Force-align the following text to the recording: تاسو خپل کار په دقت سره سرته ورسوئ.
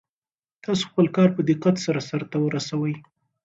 تاسو 0.63 0.83
خپل 0.91 1.05
کار 1.15 1.29
په 1.35 1.41
دقت 1.49 1.75
سره 1.85 1.99
سرته 2.09 2.37
ورسوئ. 2.41 2.93